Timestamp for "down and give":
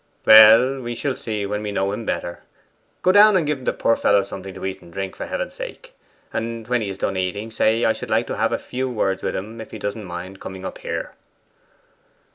3.11-3.65